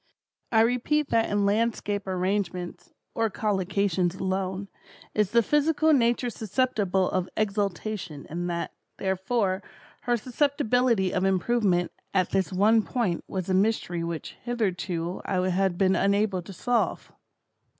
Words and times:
I 0.51 0.61
repeat 0.61 1.09
that 1.09 1.29
in 1.29 1.45
landscape 1.45 2.07
arrangements, 2.07 2.91
or 3.13 3.29
collocations 3.29 4.19
alone, 4.19 4.67
is 5.13 5.29
the 5.29 5.43
physical 5.43 5.93
Nature 5.93 6.31
susceptible 6.31 7.07
of 7.11 7.29
"exaltation" 7.37 8.25
and 8.27 8.49
that, 8.49 8.73
therefore, 8.97 9.61
her 10.05 10.17
susceptibility 10.17 11.11
of 11.13 11.23
improvement 11.23 11.91
at 12.15 12.31
this 12.31 12.51
one 12.51 12.81
point, 12.81 13.23
was 13.27 13.47
a 13.47 13.53
mystery 13.53 14.03
which, 14.03 14.35
hitherto 14.41 15.21
I 15.23 15.47
had 15.49 15.77
been 15.77 15.95
unable 15.95 16.41
to 16.41 16.51
solve. 16.51 17.11